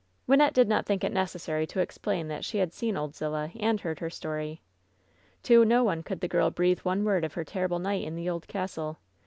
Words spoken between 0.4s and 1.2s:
did not think it